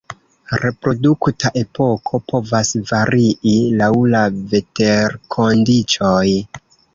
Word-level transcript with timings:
Reprodukta 0.59 1.51
epoko 1.59 2.19
povas 2.31 2.71
varii 2.93 3.53
laŭ 3.83 3.91
la 4.15 4.23
veterkondiĉoj. 4.55 6.27